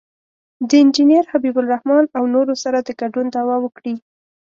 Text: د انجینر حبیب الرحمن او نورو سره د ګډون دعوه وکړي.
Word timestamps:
د 0.69 0.71
انجینر 0.83 1.23
حبیب 1.31 1.55
الرحمن 1.61 2.03
او 2.17 2.23
نورو 2.35 2.53
سره 2.63 2.77
د 2.81 2.89
ګډون 3.01 3.25
دعوه 3.35 3.55
وکړي. 3.61 3.95